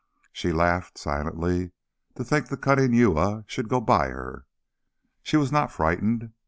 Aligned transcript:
She 0.33 0.51
laughed 0.51 0.97
silently 0.97 1.73
to 2.15 2.23
think 2.23 2.47
the 2.47 2.57
cunning 2.57 2.91
Uya 2.91 3.43
should 3.45 3.69
go 3.69 3.79
by 3.79 4.07
her. 4.07 4.47
She 5.21 5.37
was 5.37 5.51
not 5.51 5.71
frightened. 5.71 6.33